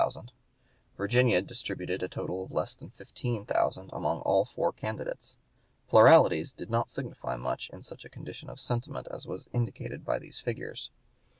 Virginia 0.97 1.43
distributed 1.43 1.99
(p. 1.99 2.05
173) 2.05 2.05
a 2.07 2.09
total 2.09 2.43
of 2.43 2.51
less 2.51 2.73
than 2.73 2.89
15,000 2.89 3.91
among 3.93 4.21
all 4.21 4.45
four 4.45 4.73
candidates. 4.73 5.37
Pluralities 5.89 6.51
did 6.51 6.71
not 6.71 6.89
signify 6.89 7.35
much 7.35 7.69
in 7.69 7.83
such 7.83 8.03
a 8.03 8.09
condition 8.09 8.49
of 8.49 8.59
sentiment 8.59 9.07
as 9.11 9.27
was 9.27 9.47
indicated 9.53 10.03
by 10.03 10.17
these 10.17 10.39
figures. 10.39 10.89